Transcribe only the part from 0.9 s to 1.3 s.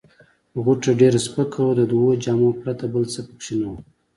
ډېره